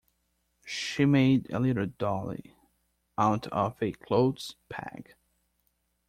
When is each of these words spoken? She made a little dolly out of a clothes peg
She 0.65 1.05
made 1.05 1.47
a 1.51 1.59
little 1.59 1.85
dolly 1.85 2.55
out 3.19 3.45
of 3.49 3.79
a 3.83 3.91
clothes 3.91 4.55
peg 4.67 5.13